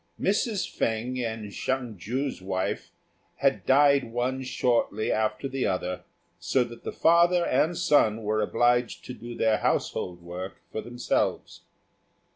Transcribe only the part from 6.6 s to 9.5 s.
that the father and son were obliged to do